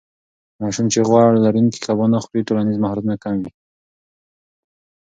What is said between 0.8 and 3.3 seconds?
چې غوړ لرونکي کبان نه خوري، ټولنیز مهارتونه